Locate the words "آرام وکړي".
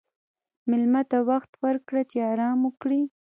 2.31-3.01